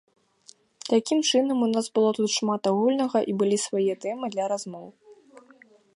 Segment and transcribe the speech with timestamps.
[0.91, 4.87] Такім чынам, у нас было тут шмат агульнага і былі свае тэмы для размоў.